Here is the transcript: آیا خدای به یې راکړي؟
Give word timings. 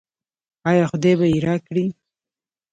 آیا 0.69 0.83
خدای 0.91 1.13
به 1.19 1.25
یې 1.31 1.39
راکړي؟ 1.47 1.85